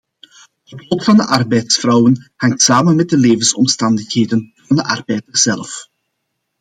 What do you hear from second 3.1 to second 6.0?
levensomstandigheden van de arbeiders zelf.